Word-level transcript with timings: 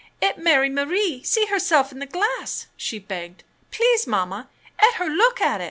"'Et 0.23 0.35
Mary 0.39 0.67
M'rie 0.67 1.21
see 1.21 1.45
herse'f 1.45 1.91
in 1.91 1.99
the 1.99 2.07
glass!" 2.07 2.65
she 2.75 2.97
begged. 2.97 3.43
''Please, 3.71 4.07
Mamma, 4.07 4.49
'et 4.81 4.93
her 4.95 5.05
loot 5.07 5.39
at 5.39 5.57
et!" 5.59 5.59